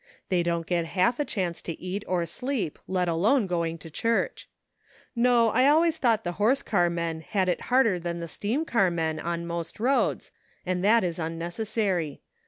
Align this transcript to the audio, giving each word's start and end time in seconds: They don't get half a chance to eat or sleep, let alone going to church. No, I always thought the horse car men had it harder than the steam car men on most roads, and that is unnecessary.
They 0.29 0.41
don't 0.41 0.65
get 0.65 0.85
half 0.97 1.19
a 1.19 1.25
chance 1.25 1.61
to 1.61 1.79
eat 1.79 2.03
or 2.07 2.25
sleep, 2.25 2.79
let 2.87 3.07
alone 3.07 3.45
going 3.45 3.77
to 3.77 3.89
church. 3.91 4.49
No, 5.15 5.49
I 5.51 5.67
always 5.67 5.99
thought 5.99 6.23
the 6.23 6.31
horse 6.41 6.63
car 6.63 6.89
men 6.89 7.21
had 7.21 7.47
it 7.47 7.61
harder 7.69 7.99
than 7.99 8.19
the 8.19 8.27
steam 8.27 8.65
car 8.65 8.89
men 8.89 9.19
on 9.19 9.45
most 9.45 9.79
roads, 9.79 10.31
and 10.65 10.83
that 10.83 11.03
is 11.03 11.19
unnecessary. 11.19 12.23